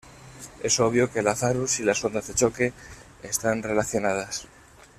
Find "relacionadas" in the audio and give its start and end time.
3.61-4.47